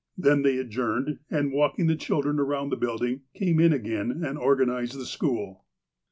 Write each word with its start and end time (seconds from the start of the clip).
Then 0.17 0.41
they 0.41 0.57
adjourned, 0.57 1.19
and 1.29 1.53
walking 1.53 1.85
the 1.85 1.95
children 1.95 2.39
around 2.39 2.71
the 2.71 2.75
building, 2.75 3.21
came 3.35 3.59
in 3.59 3.71
again 3.71 4.23
and 4.25 4.35
organized 4.35 4.95
the 4.99 5.05
school. 5.05 5.63